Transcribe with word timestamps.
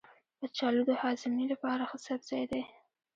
کچالو 0.39 0.81
د 0.89 0.91
هاضمې 1.01 1.45
لپاره 1.51 1.83
ښه 1.89 1.97
سبزی 2.07 2.43
دی. 2.51 2.63